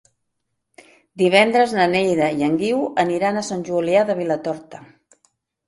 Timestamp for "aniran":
3.05-3.39